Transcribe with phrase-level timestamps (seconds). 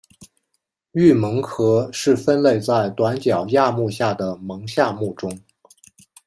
[0.93, 5.39] 鹬虻科是分类在短角亚目下的虻下目中。